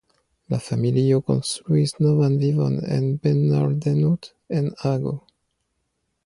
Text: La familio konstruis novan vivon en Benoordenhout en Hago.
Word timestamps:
La 0.51 0.57
familio 0.67 1.17
konstruis 1.27 1.93
novan 2.05 2.37
vivon 2.45 2.79
en 2.97 3.05
Benoordenhout 3.27 4.31
en 4.61 4.73
Hago. 4.83 5.15